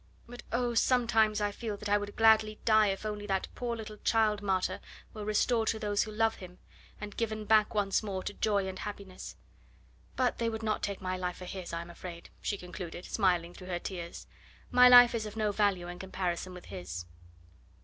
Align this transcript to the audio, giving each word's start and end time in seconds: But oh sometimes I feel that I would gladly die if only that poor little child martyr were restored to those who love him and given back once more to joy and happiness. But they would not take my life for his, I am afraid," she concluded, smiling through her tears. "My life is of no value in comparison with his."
But 0.27 0.41
oh 0.51 0.73
sometimes 0.73 1.41
I 1.41 1.51
feel 1.51 1.77
that 1.77 1.87
I 1.87 1.95
would 1.99 2.15
gladly 2.15 2.57
die 2.65 2.87
if 2.87 3.05
only 3.05 3.27
that 3.27 3.47
poor 3.53 3.75
little 3.75 3.97
child 3.97 4.41
martyr 4.41 4.79
were 5.13 5.23
restored 5.23 5.67
to 5.67 5.77
those 5.77 6.01
who 6.01 6.11
love 6.11 6.37
him 6.37 6.57
and 6.99 7.15
given 7.15 7.45
back 7.45 7.75
once 7.75 8.01
more 8.01 8.23
to 8.23 8.33
joy 8.33 8.67
and 8.67 8.79
happiness. 8.79 9.35
But 10.15 10.39
they 10.39 10.49
would 10.49 10.63
not 10.63 10.81
take 10.81 11.01
my 11.01 11.17
life 11.17 11.37
for 11.37 11.45
his, 11.45 11.71
I 11.71 11.81
am 11.83 11.91
afraid," 11.91 12.31
she 12.41 12.57
concluded, 12.57 13.05
smiling 13.05 13.53
through 13.53 13.67
her 13.67 13.77
tears. 13.77 14.25
"My 14.71 14.89
life 14.89 15.13
is 15.13 15.27
of 15.27 15.35
no 15.35 15.51
value 15.51 15.87
in 15.87 15.99
comparison 15.99 16.55
with 16.55 16.65
his." 16.65 17.05